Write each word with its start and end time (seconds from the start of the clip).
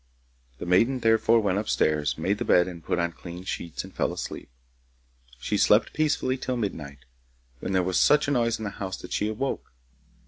The 0.57 0.65
maiden 0.65 1.01
therefore 1.01 1.41
went 1.41 1.59
upstairs, 1.59 2.17
made 2.17 2.39
the 2.39 2.43
bed 2.43 2.67
and 2.67 2.83
put 2.83 2.97
on 2.97 3.11
clean 3.11 3.43
sheets 3.43 3.83
and 3.83 3.93
fell 3.93 4.11
asleep. 4.11 4.49
She 5.37 5.57
slept 5.57 5.93
peacefully 5.93 6.37
till 6.39 6.57
midnight, 6.57 7.05
when 7.59 7.73
there 7.73 7.83
was 7.83 7.99
such 7.99 8.27
a 8.27 8.31
noise 8.31 8.57
in 8.57 8.63
the 8.63 8.71
house 8.71 8.97
that 8.97 9.13
she 9.13 9.27
awoke. 9.29 9.71